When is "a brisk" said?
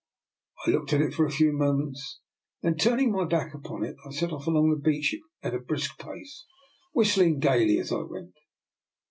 5.53-5.99